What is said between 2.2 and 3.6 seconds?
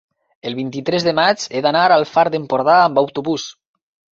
d'Empordà amb autobús.